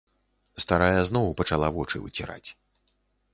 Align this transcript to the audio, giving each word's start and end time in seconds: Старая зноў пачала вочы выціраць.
Старая 0.63 1.01
зноў 1.09 1.27
пачала 1.41 1.69
вочы 1.77 2.01
выціраць. 2.07 2.49